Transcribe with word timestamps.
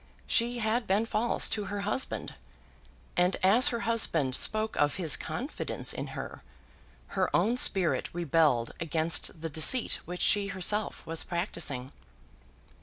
She 0.25 0.57
had 0.57 0.87
been 0.87 1.05
false 1.05 1.47
to 1.51 1.65
her 1.65 1.81
husband; 1.81 2.33
and 3.15 3.35
as 3.43 3.67
her 3.67 3.81
husband 3.81 4.33
spoke 4.33 4.75
of 4.77 4.95
his 4.95 5.15
confidence 5.15 5.93
in 5.93 6.07
her, 6.17 6.41
her 7.09 7.29
own 7.35 7.55
spirit 7.55 8.09
rebelled 8.11 8.73
against 8.79 9.39
the 9.41 9.47
deceit 9.51 9.99
which 10.05 10.21
she 10.23 10.47
herself 10.47 11.05
was 11.05 11.23
practising. 11.23 11.91